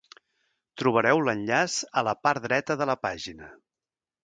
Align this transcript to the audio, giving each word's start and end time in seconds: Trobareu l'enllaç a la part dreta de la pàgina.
Trobareu 0.81 1.21
l'enllaç 1.25 1.77
a 2.03 2.05
la 2.09 2.15
part 2.29 2.47
dreta 2.49 2.81
de 2.83 2.91
la 2.95 2.99
pàgina. 3.05 3.55